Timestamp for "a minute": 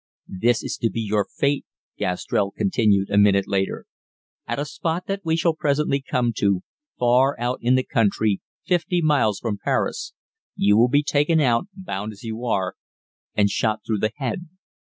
3.11-3.47